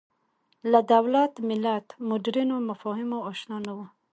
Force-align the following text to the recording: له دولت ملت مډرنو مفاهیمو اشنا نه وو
له 0.71 0.79
دولت 0.93 1.33
ملت 1.49 1.87
مډرنو 2.07 2.55
مفاهیمو 2.69 3.19
اشنا 3.31 3.57
نه 3.67 3.71
وو 3.77 3.85